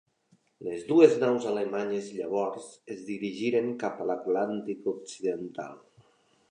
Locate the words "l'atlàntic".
4.13-4.93